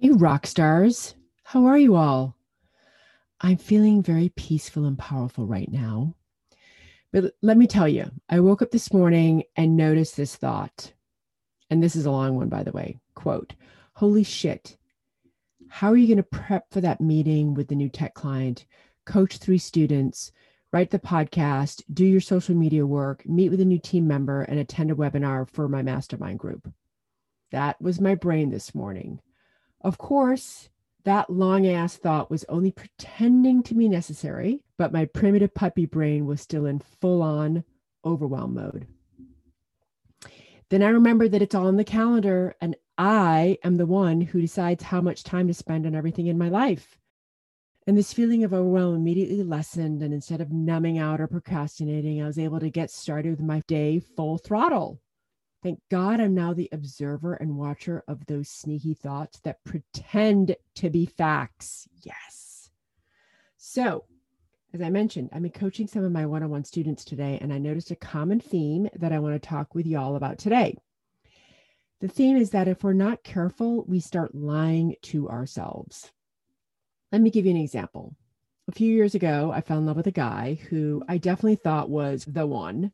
You 0.00 0.14
rock 0.14 0.46
stars. 0.46 1.16
How 1.42 1.66
are 1.66 1.76
you 1.76 1.96
all? 1.96 2.36
I'm 3.40 3.56
feeling 3.56 4.00
very 4.00 4.28
peaceful 4.28 4.84
and 4.84 4.96
powerful 4.96 5.44
right 5.44 5.68
now. 5.68 6.14
But 7.12 7.34
let 7.42 7.56
me 7.56 7.66
tell 7.66 7.88
you, 7.88 8.08
I 8.28 8.38
woke 8.38 8.62
up 8.62 8.70
this 8.70 8.92
morning 8.92 9.42
and 9.56 9.76
noticed 9.76 10.16
this 10.16 10.36
thought. 10.36 10.92
And 11.68 11.82
this 11.82 11.96
is 11.96 12.06
a 12.06 12.12
long 12.12 12.36
one, 12.36 12.48
by 12.48 12.62
the 12.62 12.70
way. 12.70 13.00
Quote, 13.16 13.54
Holy 13.94 14.22
shit. 14.22 14.76
How 15.68 15.90
are 15.90 15.96
you 15.96 16.06
going 16.06 16.18
to 16.18 16.22
prep 16.22 16.72
for 16.72 16.80
that 16.80 17.00
meeting 17.00 17.54
with 17.54 17.66
the 17.66 17.74
new 17.74 17.88
tech 17.88 18.14
client, 18.14 18.66
coach 19.04 19.38
three 19.38 19.58
students, 19.58 20.30
write 20.72 20.90
the 20.90 21.00
podcast, 21.00 21.82
do 21.92 22.04
your 22.06 22.20
social 22.20 22.54
media 22.54 22.86
work, 22.86 23.28
meet 23.28 23.48
with 23.48 23.60
a 23.60 23.64
new 23.64 23.80
team 23.80 24.06
member, 24.06 24.42
and 24.42 24.60
attend 24.60 24.92
a 24.92 24.94
webinar 24.94 25.50
for 25.50 25.68
my 25.68 25.82
mastermind 25.82 26.38
group? 26.38 26.72
That 27.50 27.82
was 27.82 28.00
my 28.00 28.14
brain 28.14 28.50
this 28.50 28.76
morning. 28.76 29.20
Of 29.80 29.98
course, 29.98 30.68
that 31.04 31.30
long 31.30 31.66
ass 31.66 31.96
thought 31.96 32.30
was 32.30 32.44
only 32.48 32.72
pretending 32.72 33.62
to 33.64 33.74
be 33.74 33.88
necessary, 33.88 34.62
but 34.76 34.92
my 34.92 35.04
primitive 35.04 35.54
puppy 35.54 35.86
brain 35.86 36.26
was 36.26 36.40
still 36.40 36.66
in 36.66 36.80
full 36.80 37.22
on 37.22 37.64
overwhelm 38.04 38.54
mode. 38.54 38.86
Then 40.70 40.82
I 40.82 40.88
remembered 40.88 41.32
that 41.32 41.42
it's 41.42 41.54
all 41.54 41.66
on 41.66 41.76
the 41.76 41.84
calendar 41.84 42.54
and 42.60 42.76
I 42.98 43.58
am 43.64 43.76
the 43.76 43.86
one 43.86 44.20
who 44.20 44.40
decides 44.40 44.82
how 44.82 45.00
much 45.00 45.22
time 45.22 45.46
to 45.46 45.54
spend 45.54 45.86
on 45.86 45.94
everything 45.94 46.26
in 46.26 46.36
my 46.36 46.48
life. 46.48 46.98
And 47.86 47.96
this 47.96 48.12
feeling 48.12 48.44
of 48.44 48.52
overwhelm 48.52 48.96
immediately 48.96 49.42
lessened. 49.42 50.02
And 50.02 50.12
instead 50.12 50.42
of 50.42 50.52
numbing 50.52 50.98
out 50.98 51.22
or 51.22 51.26
procrastinating, 51.26 52.20
I 52.20 52.26
was 52.26 52.38
able 52.38 52.60
to 52.60 52.68
get 52.68 52.90
started 52.90 53.30
with 53.30 53.40
my 53.40 53.62
day 53.66 53.98
full 53.98 54.36
throttle. 54.36 55.00
Thank 55.62 55.80
God 55.90 56.20
I'm 56.20 56.34
now 56.34 56.54
the 56.54 56.68
observer 56.70 57.34
and 57.34 57.56
watcher 57.56 58.04
of 58.06 58.24
those 58.26 58.48
sneaky 58.48 58.94
thoughts 58.94 59.40
that 59.40 59.64
pretend 59.64 60.56
to 60.76 60.88
be 60.88 61.06
facts. 61.06 61.88
Yes. 62.02 62.70
So, 63.56 64.04
as 64.72 64.80
I 64.80 64.90
mentioned, 64.90 65.30
I'm 65.32 65.48
coaching 65.50 65.88
some 65.88 66.04
of 66.04 66.12
my 66.12 66.26
one 66.26 66.42
on 66.44 66.50
one 66.50 66.64
students 66.64 67.04
today, 67.04 67.38
and 67.40 67.52
I 67.52 67.58
noticed 67.58 67.90
a 67.90 67.96
common 67.96 68.38
theme 68.38 68.88
that 68.96 69.12
I 69.12 69.18
want 69.18 69.34
to 69.34 69.48
talk 69.48 69.74
with 69.74 69.86
y'all 69.86 70.14
about 70.14 70.38
today. 70.38 70.76
The 72.00 72.08
theme 72.08 72.36
is 72.36 72.50
that 72.50 72.68
if 72.68 72.84
we're 72.84 72.92
not 72.92 73.24
careful, 73.24 73.84
we 73.88 73.98
start 73.98 74.34
lying 74.34 74.94
to 75.02 75.28
ourselves. 75.28 76.12
Let 77.10 77.20
me 77.20 77.30
give 77.30 77.46
you 77.46 77.50
an 77.50 77.56
example. 77.56 78.14
A 78.68 78.72
few 78.72 78.94
years 78.94 79.16
ago, 79.16 79.50
I 79.52 79.62
fell 79.62 79.78
in 79.78 79.86
love 79.86 79.96
with 79.96 80.06
a 80.06 80.12
guy 80.12 80.60
who 80.68 81.02
I 81.08 81.18
definitely 81.18 81.56
thought 81.56 81.90
was 81.90 82.24
the 82.26 82.46
one. 82.46 82.92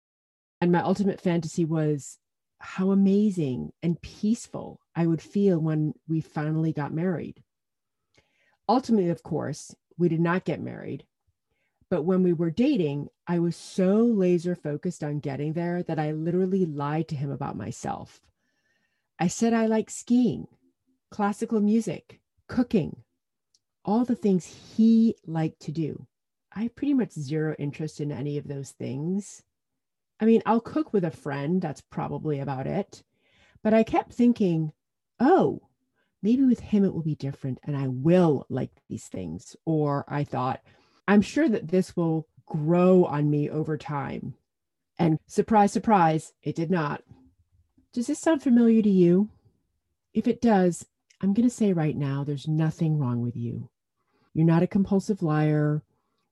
And 0.60 0.72
my 0.72 0.80
ultimate 0.80 1.20
fantasy 1.20 1.66
was 1.66 2.18
how 2.58 2.90
amazing 2.90 3.72
and 3.82 4.00
peaceful 4.00 4.80
I 4.94 5.06
would 5.06 5.22
feel 5.22 5.58
when 5.58 5.94
we 6.08 6.20
finally 6.20 6.72
got 6.72 6.92
married. 6.92 7.42
Ultimately, 8.68 9.10
of 9.10 9.22
course, 9.22 9.74
we 9.98 10.08
did 10.08 10.20
not 10.20 10.44
get 10.44 10.60
married. 10.60 11.04
But 11.90 12.02
when 12.02 12.22
we 12.22 12.32
were 12.32 12.50
dating, 12.50 13.08
I 13.26 13.38
was 13.38 13.56
so 13.56 13.98
laser 13.98 14.54
focused 14.54 15.04
on 15.04 15.20
getting 15.20 15.52
there 15.52 15.82
that 15.82 15.98
I 15.98 16.12
literally 16.12 16.64
lied 16.64 17.08
to 17.08 17.16
him 17.16 17.30
about 17.30 17.56
myself. 17.56 18.20
I 19.18 19.28
said 19.28 19.52
I 19.52 19.66
like 19.66 19.90
skiing, 19.90 20.48
classical 21.10 21.60
music, 21.60 22.20
cooking, 22.48 23.02
all 23.84 24.04
the 24.04 24.16
things 24.16 24.74
he 24.76 25.14
liked 25.26 25.60
to 25.60 25.72
do. 25.72 26.06
I 26.52 26.62
have 26.64 26.74
pretty 26.74 26.94
much 26.94 27.12
zero 27.12 27.54
interest 27.58 28.00
in 28.00 28.10
any 28.10 28.38
of 28.38 28.48
those 28.48 28.70
things. 28.70 29.42
I 30.20 30.24
mean, 30.24 30.42
I'll 30.46 30.60
cook 30.60 30.92
with 30.92 31.04
a 31.04 31.10
friend. 31.10 31.60
That's 31.60 31.80
probably 31.80 32.40
about 32.40 32.66
it. 32.66 33.02
But 33.62 33.74
I 33.74 33.82
kept 33.82 34.12
thinking, 34.12 34.72
oh, 35.20 35.62
maybe 36.22 36.44
with 36.44 36.60
him 36.60 36.84
it 36.84 36.94
will 36.94 37.02
be 37.02 37.14
different 37.14 37.58
and 37.64 37.76
I 37.76 37.88
will 37.88 38.46
like 38.48 38.70
these 38.88 39.06
things. 39.06 39.56
Or 39.64 40.04
I 40.08 40.24
thought, 40.24 40.60
I'm 41.08 41.22
sure 41.22 41.48
that 41.48 41.68
this 41.68 41.96
will 41.96 42.28
grow 42.46 43.04
on 43.04 43.30
me 43.30 43.50
over 43.50 43.76
time. 43.76 44.34
And 44.98 45.18
surprise, 45.26 45.72
surprise, 45.72 46.32
it 46.42 46.54
did 46.54 46.70
not. 46.70 47.02
Does 47.92 48.06
this 48.06 48.20
sound 48.20 48.42
familiar 48.42 48.82
to 48.82 48.90
you? 48.90 49.30
If 50.12 50.28
it 50.28 50.40
does, 50.40 50.86
I'm 51.20 51.32
going 51.32 51.48
to 51.48 51.54
say 51.54 51.72
right 51.72 51.96
now 51.96 52.22
there's 52.22 52.48
nothing 52.48 52.98
wrong 52.98 53.20
with 53.20 53.36
you. 53.36 53.70
You're 54.32 54.46
not 54.46 54.62
a 54.62 54.68
compulsive 54.68 55.22
liar 55.22 55.82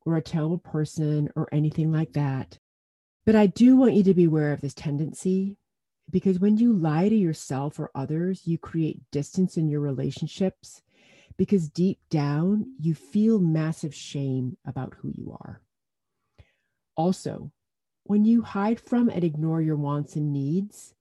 or 0.05 0.17
a 0.17 0.23
terrible 0.23 0.59
person 0.59 1.31
or 1.37 1.49
anything 1.53 1.93
like 1.93 2.13
that. 2.13 2.59
But 3.25 3.37
I 3.37 3.47
do 3.47 3.77
want 3.77 3.95
you 3.95 4.03
to 4.05 4.15
be 4.15 4.25
aware 4.25 4.53
of 4.53 4.61
this 4.61 4.75
tendency 4.75 5.57
because 6.11 6.41
when 6.41 6.57
you 6.57 6.73
lie 6.73 7.09
to 7.09 7.15
yourself 7.15 7.79
or 7.79 7.91
others, 7.95 8.47
you 8.47 8.59
create 8.59 9.11
distance 9.11 9.57
in 9.57 9.69
your 9.69 9.81
relationships 9.81 10.83
because 11.37 11.69
deep 11.69 11.99
down 12.11 12.75
you 12.81 12.95
feel 12.95 13.39
massive 13.39 13.95
shame 13.95 14.57
about 14.67 14.95
who 14.99 15.13
you 15.15 15.37
are. 15.41 15.61
Also, 16.97 17.53
when 18.05 18.25
you 18.25 18.43
hide 18.43 18.81
from 18.81 19.09
and 19.09 19.25
ignore 19.25 19.63
your 19.63 19.77
wants 19.77 20.17
and 20.17 20.33
needs, 20.33 20.95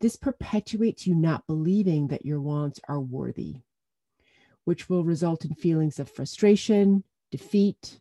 this 0.00 0.16
perpetuates 0.16 1.06
you 1.06 1.14
not 1.14 1.46
believing 1.46 2.08
that 2.08 2.26
your 2.26 2.40
wants 2.40 2.78
are 2.88 3.00
worthy, 3.00 3.62
which 4.64 4.88
will 4.88 5.04
result 5.04 5.44
in 5.44 5.54
feelings 5.54 5.98
of 5.98 6.10
frustration, 6.10 7.04
defeat, 7.30 8.00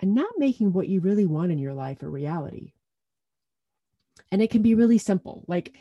and 0.00 0.14
not 0.14 0.32
making 0.38 0.72
what 0.72 0.88
you 0.88 1.00
really 1.00 1.26
want 1.26 1.52
in 1.52 1.58
your 1.58 1.74
life 1.74 2.02
a 2.02 2.08
reality. 2.08 2.72
And 4.32 4.42
it 4.42 4.50
can 4.50 4.62
be 4.62 4.74
really 4.74 4.98
simple. 4.98 5.44
Like, 5.46 5.74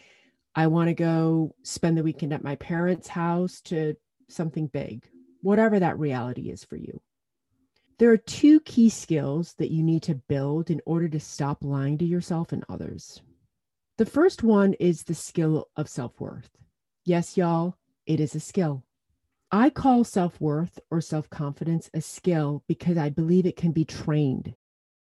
I 0.56 0.68
want 0.68 0.90
to 0.90 0.94
go 0.94 1.56
spend 1.64 1.98
the 1.98 2.04
weekend 2.04 2.34
at 2.34 2.44
my 2.44 2.56
parents' 2.56 3.08
house 3.08 3.62
to 3.62 3.96
something 4.28 4.68
big, 4.68 5.10
whatever 5.42 5.80
that 5.80 5.98
reality 5.98 6.50
is 6.50 6.64
for 6.64 6.76
you. 6.76 7.02
There 7.98 8.12
are 8.12 8.18
two 8.18 8.60
key 8.62 8.90
skills 8.90 9.54
that 9.58 9.72
you 9.72 9.84
need 9.84 10.04
to 10.04 10.16
build 10.16 10.70
in 10.70 10.82
order 10.86 11.08
to 11.10 11.20
stop 11.20 11.64
lying 11.64 11.98
to 11.98 12.06
yourself 12.06 12.52
and 12.52 12.64
others. 12.70 13.22
The 13.98 14.06
first 14.06 14.44
one 14.44 14.74
is 14.74 15.04
the 15.04 15.16
skill 15.16 15.68
of 15.76 15.90
self 15.90 16.20
worth. 16.20 16.50
Yes, 17.06 17.38
y'all, 17.38 17.76
it 18.06 18.20
is 18.20 18.36
a 18.36 18.40
skill. 18.40 18.84
I 19.52 19.70
call 19.70 20.04
self 20.04 20.40
worth 20.40 20.80
or 20.92 21.02
self 21.02 21.30
confidence 21.30 21.90
a 21.94 22.02
skill 22.02 22.64
because 22.68 22.98
I 22.98 23.10
believe 23.10 23.46
it 23.46 23.56
can 23.58 23.72
be 23.72 23.86
trained. 23.86 24.56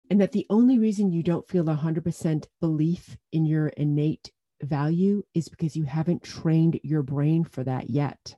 And 0.09 0.19
that 0.21 0.31
the 0.33 0.45
only 0.49 0.77
reason 0.77 1.11
you 1.11 1.23
don't 1.23 1.47
feel 1.47 1.63
100% 1.65 2.45
belief 2.59 3.17
in 3.31 3.45
your 3.45 3.67
innate 3.69 4.31
value 4.61 5.23
is 5.33 5.49
because 5.49 5.75
you 5.75 5.83
haven't 5.83 6.23
trained 6.23 6.79
your 6.83 7.03
brain 7.03 7.43
for 7.43 7.63
that 7.63 7.89
yet. 7.89 8.35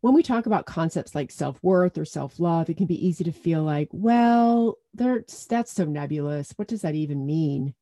when 0.00 0.14
we 0.14 0.22
talk 0.22 0.46
about 0.46 0.66
concepts 0.66 1.14
like 1.14 1.30
self-worth 1.30 1.98
or 1.98 2.04
self-love 2.04 2.70
it 2.70 2.76
can 2.76 2.86
be 2.86 3.06
easy 3.06 3.24
to 3.24 3.32
feel 3.32 3.62
like 3.62 3.88
well 3.92 4.76
that's 4.94 5.46
that's 5.46 5.72
so 5.72 5.84
nebulous 5.84 6.52
what 6.56 6.68
does 6.68 6.82
that 6.82 6.94
even 6.94 7.26
mean 7.26 7.74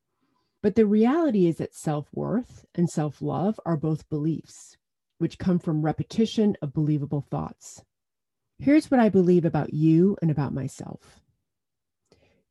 but 0.63 0.75
the 0.75 0.87
reality 0.87 1.47
is 1.47 1.57
that 1.59 1.75
self-worth 1.75 2.65
and 2.75 2.89
self-love 2.91 3.61
are 3.67 3.77
both 3.77 4.09
beliefs 4.09 4.77
which 5.19 5.39
come 5.39 5.59
from 5.59 5.83
repetition 5.83 6.57
of 6.63 6.73
believable 6.73 7.27
thoughts 7.31 7.83
here's 8.59 8.91
what 8.91 9.01
i 9.01 9.09
believe 9.09 9.45
about 9.45 9.73
you 9.73 10.17
and 10.23 10.31
about 10.31 10.53
myself 10.53 11.21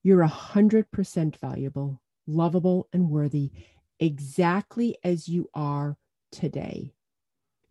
you're 0.03 0.21
a 0.21 0.27
hundred 0.27 0.89
percent 0.91 1.35
valuable 1.37 2.01
lovable 2.27 2.87
and 2.93 3.09
worthy 3.09 3.51
exactly 3.99 4.97
as 5.03 5.27
you 5.27 5.49
are 5.53 5.97
today 6.31 6.95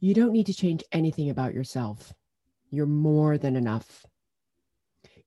you 0.05 0.13
don't 0.13 0.33
need 0.33 0.45
to 0.45 0.53
change 0.53 0.85
anything 0.93 1.31
about 1.31 1.55
yourself. 1.55 2.13
You're 2.71 2.85
more 2.85 3.39
than 3.39 3.57
enough. 3.57 4.05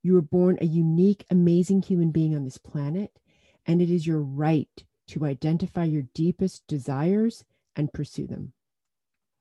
You 0.04 0.14
were 0.14 0.22
born 0.22 0.60
a 0.62 0.68
unique, 0.68 1.25
amazing 1.31 1.81
human 1.81 2.12
being 2.12 2.36
on 2.36 2.44
this 2.44 2.60
planet, 2.60 3.19
and 3.66 3.81
it 3.81 3.90
is 3.90 4.06
your 4.06 4.22
right 4.22 4.69
to 5.08 5.25
identify 5.25 5.86
your 5.86 6.04
deepest 6.14 6.68
desires 6.68 7.44
and 7.75 7.92
pursue 7.92 8.28
them. 8.28 8.54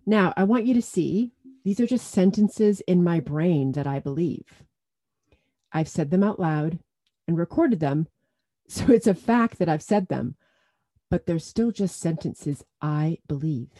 Now, 0.06 0.32
I 0.36 0.44
want 0.44 0.66
you 0.66 0.74
to 0.74 0.82
see 0.82 1.32
these 1.64 1.80
are 1.80 1.86
just 1.86 2.08
sentences 2.08 2.80
in 2.82 3.02
my 3.02 3.18
brain 3.18 3.72
that 3.72 3.88
I 3.88 3.98
believe. 3.98 4.62
I've 5.72 5.88
said 5.88 6.10
them 6.10 6.22
out 6.22 6.38
loud 6.38 6.78
and 7.26 7.36
recorded 7.36 7.80
them, 7.80 8.06
so 8.68 8.90
it's 8.92 9.08
a 9.08 9.14
fact 9.14 9.58
that 9.58 9.68
I've 9.68 9.82
said 9.82 10.08
them, 10.08 10.36
but 11.10 11.26
they're 11.26 11.38
still 11.40 11.72
just 11.72 11.98
sentences 11.98 12.64
I 12.80 13.18
believe. 13.26 13.70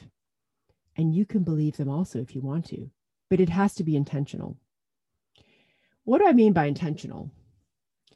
And 0.97 1.15
you 1.15 1.25
can 1.25 1.45
believe 1.45 1.77
them 1.77 1.89
also 1.89 2.21
if 2.21 2.35
you 2.35 2.41
want 2.41 2.67
to, 2.67 2.91
but 3.31 3.41
it 3.41 3.51
has 3.51 3.75
to 3.77 3.85
be 3.85 3.95
intentional. 3.95 4.57
What 6.05 6.19
do 6.19 6.27
I 6.27 6.33
mean 6.33 6.53
by 6.53 6.67
intentional? 6.67 7.31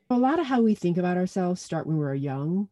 A 0.09 0.19
lot 0.19 0.41
of 0.41 0.47
how 0.47 0.63
we 0.63 0.75
think 0.75 0.97
about 0.97 1.17
ourselves 1.17 1.61
start 1.61 1.87
when 1.87 1.97
we're 1.97 2.15
young, 2.15 2.69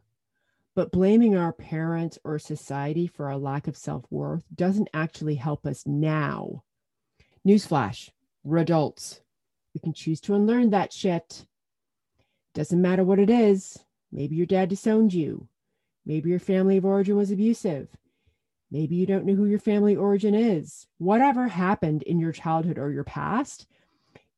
but 0.79 0.93
blaming 0.93 1.37
our 1.37 1.53
parents 1.53 2.21
or 2.23 2.39
society 2.39 3.09
for 3.09 3.27
our 3.27 3.37
lack 3.37 3.67
of 3.67 3.77
self 3.77 4.05
worth 4.11 4.45
doesn't 4.55 4.89
actually 4.95 5.35
help 5.35 5.67
us 5.67 5.85
now. 5.85 6.63
Newsflash, 7.45 8.11
we're 8.45 8.59
adults. 8.59 9.21
We 9.75 9.81
can 9.81 9.93
choose 9.93 10.21
to 10.21 10.37
unlearn 10.37 10.71
that 10.71 10.93
shit. 10.93 11.47
Doesn't 12.55 12.81
matter 12.81 13.03
what 13.03 13.19
it 13.19 13.29
is. 13.29 13.77
Maybe 14.13 14.37
your 14.37 14.47
dad 14.47 14.69
disowned 14.69 15.13
you. 15.13 15.49
Maybe 16.07 16.31
your 16.31 16.39
family 16.39 16.77
of 16.77 16.85
origin 16.85 17.17
was 17.17 17.33
abusive. 17.33 17.89
Maybe 18.71 18.95
you 18.95 19.05
don't 19.05 19.27
know 19.27 19.35
who 19.35 19.47
your 19.47 19.59
family 19.59 19.97
origin 19.97 20.37
is. 20.37 20.87
Whatever 20.99 21.49
happened 21.49 22.05
in 22.05 22.21
your 22.21 22.31
childhood 22.31 22.79
or 22.79 22.93
your 22.93 23.03
past, 23.03 23.67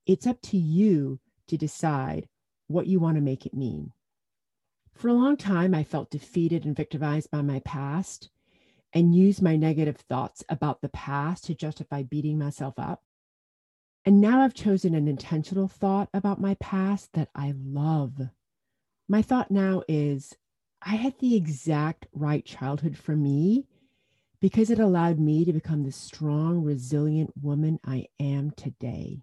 it's 0.07 0.27
up 0.27 0.41
to 0.45 0.57
you 0.57 1.21
to 1.49 1.59
decide 1.59 2.31
what 2.67 2.87
you 2.87 2.99
want 2.99 3.17
to 3.17 3.21
make 3.21 3.45
it 3.45 3.53
mean. 3.53 3.93
For 5.01 5.09
a 5.09 5.15
long 5.15 5.39
time, 5.39 5.75
I 5.75 5.83
felt 5.83 6.11
defeated 6.11 6.67
and 6.67 6.77
victimized 6.77 7.31
by 7.31 7.41
my 7.41 7.61
past 7.61 8.29
and 8.93 9.15
used 9.15 9.41
my 9.41 9.57
negative 9.57 9.97
thoughts 9.97 10.45
about 10.51 10.83
the 10.83 10.91
past 10.91 11.45
to 11.45 11.55
justify 11.55 12.03
beating 12.03 12.39
myself 12.39 12.75
up. 12.77 13.03
And 14.05 14.21
now 14.21 14.43
I've 14.43 14.53
chosen 14.53 14.95
an 14.95 15.09
intentional 15.09 15.69
thought 15.69 16.11
about 16.13 16.39
my 16.39 16.55
past 16.61 17.15
that 17.15 17.31
I 17.35 17.55
love. 17.57 18.29
My 19.09 19.23
thought 19.23 19.51
now 19.51 19.83
is 19.89 20.37
I 20.83 20.97
had 20.97 21.19
the 21.19 21.35
exact 21.35 22.07
right 22.13 22.45
childhood 22.45 22.99
for 22.99 23.17
me 23.17 23.65
because 24.39 24.69
it 24.69 24.79
allowed 24.79 25.19
me 25.19 25.47
to 25.47 25.53
become 25.55 25.83
the 25.83 25.93
strong, 25.93 26.63
resilient 26.63 27.33
woman 27.41 27.81
I 27.87 28.09
am 28.21 28.51
today. 28.51 29.23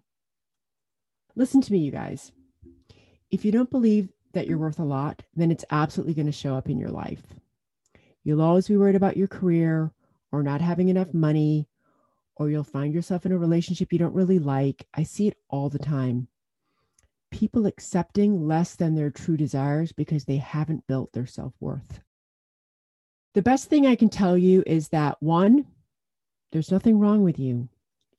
Listen 1.36 1.60
to 1.60 1.72
me, 1.72 1.78
you 1.78 1.92
guys. 1.92 2.32
If 3.30 3.44
you 3.44 3.52
don't 3.52 3.70
believe 3.70 4.08
that 4.32 4.46
you're 4.46 4.58
mm. 4.58 4.62
worth 4.62 4.78
a 4.78 4.84
lot, 4.84 5.22
then 5.34 5.50
it's 5.50 5.64
absolutely 5.70 6.14
going 6.14 6.26
to 6.26 6.32
show 6.32 6.54
up 6.54 6.68
in 6.68 6.78
your 6.78 6.90
life. 6.90 7.22
You'll 8.24 8.42
always 8.42 8.68
be 8.68 8.76
worried 8.76 8.96
about 8.96 9.16
your 9.16 9.28
career 9.28 9.92
or 10.32 10.42
not 10.42 10.60
having 10.60 10.88
enough 10.88 11.14
money, 11.14 11.66
or 12.36 12.50
you'll 12.50 12.64
find 12.64 12.92
yourself 12.92 13.24
in 13.24 13.32
a 13.32 13.38
relationship 13.38 13.92
you 13.92 13.98
don't 13.98 14.14
really 14.14 14.38
like. 14.38 14.86
I 14.94 15.02
see 15.02 15.28
it 15.28 15.38
all 15.48 15.68
the 15.68 15.78
time. 15.78 16.28
People 17.30 17.66
accepting 17.66 18.46
less 18.46 18.74
than 18.74 18.94
their 18.94 19.10
true 19.10 19.36
desires 19.36 19.92
because 19.92 20.24
they 20.24 20.36
haven't 20.36 20.86
built 20.86 21.12
their 21.12 21.26
self 21.26 21.54
worth. 21.60 22.00
The 23.34 23.42
best 23.42 23.68
thing 23.68 23.86
I 23.86 23.96
can 23.96 24.08
tell 24.08 24.36
you 24.36 24.62
is 24.66 24.88
that 24.88 25.22
one, 25.22 25.66
there's 26.52 26.72
nothing 26.72 26.98
wrong 26.98 27.22
with 27.22 27.38
you. 27.38 27.68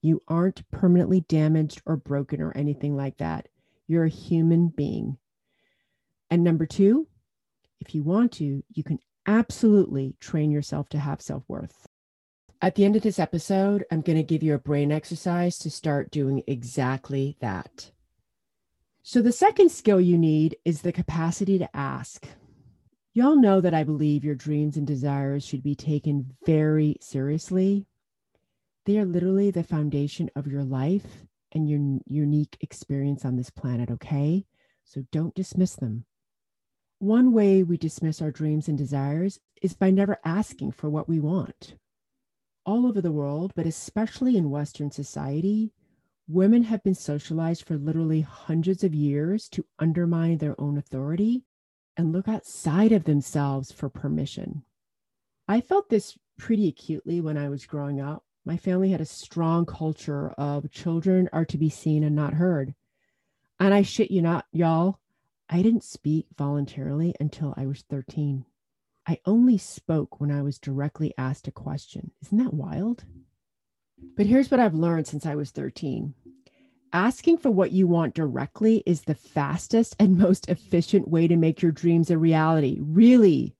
You 0.01 0.21
aren't 0.27 0.69
permanently 0.71 1.21
damaged 1.21 1.81
or 1.85 1.97
broken 1.97 2.41
or 2.41 2.55
anything 2.55 2.95
like 2.95 3.17
that. 3.17 3.47
You're 3.87 4.05
a 4.05 4.09
human 4.09 4.69
being. 4.69 5.17
And 6.29 6.43
number 6.43 6.65
two, 6.65 7.07
if 7.79 7.95
you 7.95 8.03
want 8.03 8.31
to, 8.33 8.63
you 8.69 8.83
can 8.83 8.99
absolutely 9.25 10.15
train 10.19 10.51
yourself 10.51 10.89
to 10.89 10.99
have 10.99 11.21
self 11.21 11.43
worth. 11.47 11.87
At 12.61 12.75
the 12.75 12.83
end 12.83 12.95
of 12.95 13.03
this 13.03 13.19
episode, 13.19 13.85
I'm 13.89 14.01
going 14.01 14.17
to 14.17 14.23
give 14.23 14.43
you 14.43 14.53
a 14.53 14.59
brain 14.59 14.91
exercise 14.91 15.57
to 15.59 15.69
start 15.69 16.11
doing 16.11 16.43
exactly 16.45 17.37
that. 17.39 17.91
So, 19.01 19.21
the 19.21 19.31
second 19.31 19.71
skill 19.71 20.01
you 20.01 20.17
need 20.17 20.57
is 20.65 20.81
the 20.81 20.91
capacity 20.91 21.57
to 21.57 21.75
ask. 21.75 22.27
Y'all 23.13 23.39
know 23.39 23.61
that 23.61 23.73
I 23.73 23.83
believe 23.83 24.23
your 24.23 24.35
dreams 24.35 24.77
and 24.77 24.85
desires 24.85 25.45
should 25.45 25.63
be 25.63 25.73
taken 25.73 26.35
very 26.45 26.97
seriously. 27.01 27.87
They 28.85 28.97
are 28.97 29.05
literally 29.05 29.51
the 29.51 29.63
foundation 29.63 30.29
of 30.35 30.47
your 30.47 30.63
life 30.63 31.25
and 31.51 31.69
your 31.69 31.99
unique 32.05 32.57
experience 32.61 33.25
on 33.25 33.35
this 33.35 33.49
planet, 33.49 33.89
okay? 33.89 34.45
So 34.83 35.05
don't 35.11 35.33
dismiss 35.33 35.75
them. 35.75 36.05
One 36.99 37.31
way 37.31 37.63
we 37.63 37.77
dismiss 37.77 38.21
our 38.21 38.29
dreams 38.29 38.67
and 38.67 38.77
desires 38.77 39.39
is 39.61 39.73
by 39.73 39.89
never 39.89 40.19
asking 40.25 40.73
for 40.73 40.89
what 40.89 41.07
we 41.07 41.17
want. 41.17 41.75
All 42.65 42.85
over 42.85 42.99
the 42.99 43.11
world, 43.11 43.53
but 43.55 43.65
especially 43.65 44.35
in 44.35 44.49
Western 44.49 44.91
society, 44.91 45.71
women 46.27 46.63
have 46.63 46.83
been 46.83 46.95
socialized 46.95 47.63
for 47.63 47.77
literally 47.77 48.19
hundreds 48.19 48.83
of 48.83 48.93
years 48.93 49.47
to 49.49 49.65
undermine 49.79 50.39
their 50.39 50.59
own 50.59 50.77
authority 50.77 51.45
and 51.95 52.11
look 52.11 52.27
outside 52.27 52.91
of 52.91 53.05
themselves 53.05 53.71
for 53.71 53.87
permission. 53.87 54.63
I 55.47 55.61
felt 55.61 55.89
this 55.89 56.17
pretty 56.37 56.67
acutely 56.67 57.21
when 57.21 57.37
I 57.37 57.47
was 57.47 57.65
growing 57.65 58.01
up. 58.01 58.25
My 58.43 58.57
family 58.57 58.91
had 58.91 59.01
a 59.01 59.05
strong 59.05 59.65
culture 59.65 60.31
of 60.31 60.69
children 60.69 61.29
are 61.31 61.45
to 61.45 61.57
be 61.57 61.69
seen 61.69 62.03
and 62.03 62.15
not 62.15 62.33
heard. 62.33 62.75
And 63.57 63.73
I 63.73 63.83
shit 63.83 64.11
you 64.11 64.21
not, 64.21 64.47
y'all, 64.51 64.99
I 65.49 65.61
didn't 65.61 65.83
speak 65.83 66.27
voluntarily 66.37 67.15
until 67.19 67.53
I 67.57 67.65
was 67.65 67.81
13. 67.89 68.45
I 69.07 69.19
only 69.25 69.57
spoke 69.57 70.19
when 70.19 70.31
I 70.31 70.43
was 70.43 70.59
directly 70.59 71.13
asked 71.17 71.47
a 71.47 71.51
question. 71.51 72.11
Isn't 72.21 72.37
that 72.37 72.53
wild? 72.53 73.05
But 74.15 74.27
here's 74.27 74.51
what 74.51 74.59
I've 74.59 74.75
learned 74.75 75.07
since 75.07 75.25
I 75.25 75.35
was 75.35 75.51
13 75.51 76.13
asking 76.93 77.37
for 77.37 77.51
what 77.51 77.71
you 77.71 77.87
want 77.87 78.15
directly 78.15 78.83
is 78.85 79.01
the 79.01 79.15
fastest 79.15 79.95
and 79.99 80.17
most 80.17 80.49
efficient 80.49 81.07
way 81.07 81.27
to 81.27 81.35
make 81.35 81.61
your 81.61 81.71
dreams 81.71 82.09
a 82.09 82.17
reality. 82.17 82.77
Really. 82.81 83.55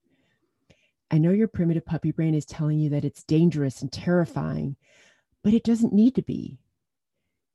I 1.11 1.17
know 1.17 1.31
your 1.31 1.47
primitive 1.47 1.85
puppy 1.85 2.11
brain 2.11 2.35
is 2.35 2.45
telling 2.45 2.79
you 2.79 2.89
that 2.89 3.05
it's 3.05 3.23
dangerous 3.23 3.81
and 3.81 3.91
terrifying, 3.91 4.75
but 5.43 5.53
it 5.53 5.63
doesn't 5.63 5.93
need 5.93 6.15
to 6.15 6.21
be. 6.21 6.59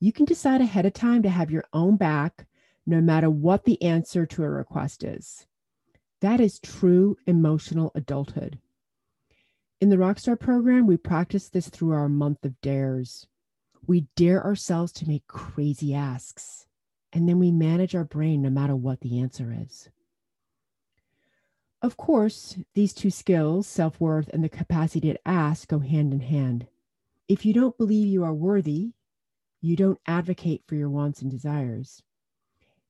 You 0.01 0.13
can 0.13 0.25
decide 0.25 0.61
ahead 0.61 0.87
of 0.87 0.93
time 0.93 1.23
to 1.23 1.31
have 1.31 1.51
your 1.51 1.65
own 1.73 1.97
back 1.97 2.47
no 2.87 3.01
matter 3.01 3.31
what 3.31 3.65
the 3.65 3.81
answer 3.83 4.27
to 4.27 4.43
a 4.43 4.49
request 4.49 5.03
is. 5.03 5.47
That 6.21 6.41
is 6.41 6.59
true 6.59 7.17
emotional 7.27 7.93
adulthood. 7.95 8.59
In 9.81 9.91
the 9.91 9.97
Rockstar 9.97 10.39
program, 10.39 10.87
we 10.87 10.97
practice 10.97 11.49
this 11.49 11.69
through 11.69 11.93
our 11.93 12.09
month 12.09 12.45
of 12.45 12.61
dares. 12.61 13.27
We 13.87 14.07
dare 14.17 14.43
ourselves 14.43 14.93
to 14.93 15.09
make 15.09 15.27
crazy 15.27 15.93
asks, 15.95 16.67
and 17.13 17.29
then 17.29 17.39
we 17.39 17.51
manage 17.51 17.95
our 17.95 18.05
brain 18.05 18.43
no 18.43 18.51
matter 18.51 18.75
what 18.75 19.01
the 19.01 19.21
answer 19.21 19.55
is. 19.61 19.91
Of 21.83 21.99
course, 21.99 22.57
these 22.73 22.95
two 22.95 23.11
skills, 23.11 23.67
self 23.67 24.01
worth 24.01 24.31
and 24.33 24.43
the 24.43 24.49
capacity 24.49 25.13
to 25.13 25.29
ask, 25.29 25.69
go 25.69 25.81
hand 25.81 26.15
in 26.15 26.21
hand. 26.21 26.67
If 27.29 27.45
you 27.45 27.53
don't 27.53 27.77
believe 27.77 28.07
you 28.07 28.25
are 28.25 28.33
worthy, 28.33 28.93
you 29.61 29.77
don't 29.77 30.01
advocate 30.07 30.63
for 30.67 30.77
your 30.77 30.89
wants 30.89 31.21
and 31.21 31.31
desires. 31.31 32.03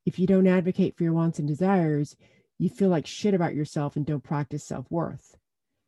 If 0.06 0.18
you 0.18 0.26
don't 0.26 0.46
advocate 0.46 0.96
for 0.96 1.04
your 1.04 1.12
wants 1.12 1.38
and 1.38 1.48
desires, 1.48 2.16
you 2.58 2.68
feel 2.68 2.88
like 2.88 3.06
shit 3.06 3.34
about 3.34 3.54
yourself 3.54 3.96
and 3.96 4.06
don't 4.06 4.22
practice 4.22 4.64
self 4.64 4.90
worth. 4.90 5.36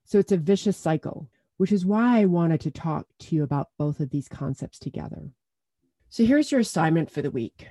So 0.05 0.19
it's 0.19 0.33
a 0.33 0.37
vicious 0.37 0.77
cycle 0.77 1.31
which 1.57 1.73
is 1.73 1.87
why 1.87 2.21
I 2.21 2.27
wanted 2.27 2.61
to 2.63 2.71
talk 2.71 3.07
to 3.21 3.35
you 3.35 3.43
about 3.43 3.71
both 3.79 4.01
of 4.01 4.11
these 4.11 4.29
concepts 4.29 4.79
together. 4.79 5.31
So 6.09 6.25
here's 6.25 6.53
your 6.53 6.61
assignment 6.61 7.11
for 7.11 7.23
the 7.23 7.31
week 7.31 7.69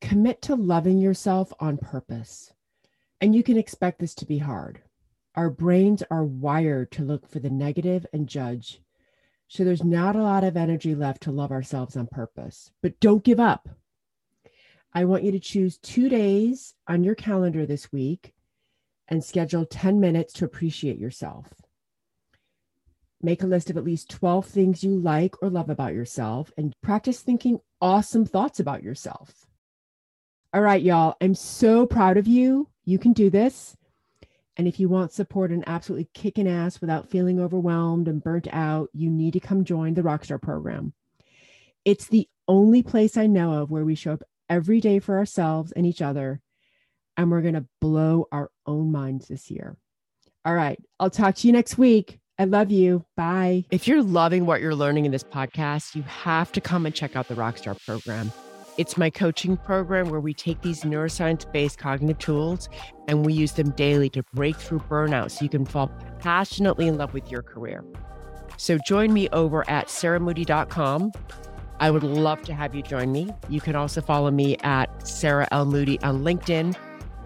commit 0.00 0.42
to 0.42 0.54
loving 0.54 0.98
yourself 0.98 1.52
on 1.58 1.78
purpose. 1.78 2.52
And 3.20 3.34
you 3.34 3.42
can 3.42 3.56
expect 3.56 3.98
this 3.98 4.14
to 4.16 4.26
be 4.26 4.38
hard. 4.38 4.82
Our 5.34 5.50
brains 5.50 6.02
are 6.10 6.24
wired 6.24 6.92
to 6.92 7.02
look 7.02 7.28
for 7.28 7.38
the 7.38 7.50
negative 7.50 8.06
and 8.12 8.28
judge. 8.28 8.82
So 9.48 9.64
there's 9.64 9.84
not 9.84 10.14
a 10.14 10.22
lot 10.22 10.44
of 10.44 10.56
energy 10.56 10.94
left 10.94 11.22
to 11.22 11.30
love 11.30 11.50
ourselves 11.50 11.96
on 11.96 12.08
purpose, 12.08 12.70
but 12.82 13.00
don't 13.00 13.24
give 13.24 13.40
up. 13.40 13.68
I 14.96 15.04
want 15.04 15.24
you 15.24 15.32
to 15.32 15.38
choose 15.38 15.76
two 15.76 16.08
days 16.08 16.72
on 16.88 17.04
your 17.04 17.14
calendar 17.14 17.66
this 17.66 17.92
week 17.92 18.32
and 19.08 19.22
schedule 19.22 19.66
10 19.66 20.00
minutes 20.00 20.32
to 20.32 20.46
appreciate 20.46 20.98
yourself. 20.98 21.52
Make 23.20 23.42
a 23.42 23.46
list 23.46 23.68
of 23.68 23.76
at 23.76 23.84
least 23.84 24.08
12 24.08 24.46
things 24.46 24.82
you 24.82 24.98
like 24.98 25.34
or 25.42 25.50
love 25.50 25.68
about 25.68 25.92
yourself 25.92 26.50
and 26.56 26.72
practice 26.82 27.20
thinking 27.20 27.60
awesome 27.78 28.24
thoughts 28.24 28.58
about 28.58 28.82
yourself. 28.82 29.44
All 30.54 30.62
right, 30.62 30.80
y'all, 30.80 31.16
I'm 31.20 31.34
so 31.34 31.84
proud 31.84 32.16
of 32.16 32.26
you. 32.26 32.70
You 32.86 32.98
can 32.98 33.12
do 33.12 33.28
this. 33.28 33.76
And 34.56 34.66
if 34.66 34.80
you 34.80 34.88
want 34.88 35.12
support 35.12 35.50
and 35.50 35.62
absolutely 35.66 36.08
kicking 36.14 36.48
ass 36.48 36.80
without 36.80 37.10
feeling 37.10 37.38
overwhelmed 37.38 38.08
and 38.08 38.24
burnt 38.24 38.48
out, 38.50 38.88
you 38.94 39.10
need 39.10 39.34
to 39.34 39.40
come 39.40 39.62
join 39.62 39.92
the 39.92 40.00
Rockstar 40.00 40.40
program. 40.40 40.94
It's 41.84 42.08
the 42.08 42.30
only 42.48 42.82
place 42.82 43.18
I 43.18 43.26
know 43.26 43.52
of 43.60 43.70
where 43.70 43.84
we 43.84 43.94
show 43.94 44.14
up 44.14 44.22
every 44.48 44.80
day 44.80 44.98
for 44.98 45.16
ourselves 45.16 45.72
and 45.72 45.86
each 45.86 46.02
other, 46.02 46.40
and 47.16 47.30
we're 47.30 47.42
going 47.42 47.54
to 47.54 47.66
blow 47.80 48.26
our 48.32 48.50
own 48.66 48.92
minds 48.92 49.28
this 49.28 49.50
year. 49.50 49.76
All 50.44 50.54
right, 50.54 50.78
I'll 51.00 51.10
talk 51.10 51.34
to 51.36 51.46
you 51.46 51.52
next 51.52 51.76
week. 51.76 52.20
I 52.38 52.44
love 52.44 52.70
you. 52.70 53.04
Bye. 53.16 53.64
If 53.70 53.88
you're 53.88 54.02
loving 54.02 54.46
what 54.46 54.60
you're 54.60 54.74
learning 54.74 55.06
in 55.06 55.12
this 55.12 55.24
podcast, 55.24 55.94
you 55.94 56.02
have 56.02 56.52
to 56.52 56.60
come 56.60 56.84
and 56.86 56.94
check 56.94 57.16
out 57.16 57.28
the 57.28 57.34
Rockstar 57.34 57.82
program. 57.84 58.30
It's 58.76 58.98
my 58.98 59.08
coaching 59.08 59.56
program 59.56 60.10
where 60.10 60.20
we 60.20 60.34
take 60.34 60.60
these 60.60 60.82
neuroscience 60.82 61.50
based 61.50 61.78
cognitive 61.78 62.18
tools 62.18 62.68
and 63.08 63.24
we 63.24 63.32
use 63.32 63.52
them 63.52 63.70
daily 63.70 64.10
to 64.10 64.22
break 64.34 64.56
through 64.56 64.80
burnout 64.80 65.30
so 65.30 65.44
you 65.44 65.48
can 65.48 65.64
fall 65.64 65.90
passionately 66.18 66.86
in 66.86 66.98
love 66.98 67.14
with 67.14 67.30
your 67.30 67.42
career. 67.42 67.82
So 68.58 68.76
join 68.86 69.14
me 69.14 69.30
over 69.30 69.68
at 69.68 69.88
sarahmoody.com. 69.88 71.12
I 71.78 71.90
would 71.90 72.02
love 72.02 72.42
to 72.42 72.54
have 72.54 72.74
you 72.74 72.82
join 72.82 73.12
me. 73.12 73.30
You 73.48 73.60
can 73.60 73.76
also 73.76 74.00
follow 74.00 74.30
me 74.30 74.56
at 74.62 75.06
Sarah 75.06 75.46
L. 75.50 75.66
Moody 75.66 76.00
on 76.00 76.22
LinkedIn, 76.22 76.76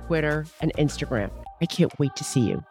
Twitter, 0.07 0.47
and 0.61 0.73
Instagram. 0.75 1.31
I 1.61 1.67
can't 1.67 1.97
wait 1.99 2.17
to 2.17 2.25
see 2.25 2.41
you. 2.41 2.65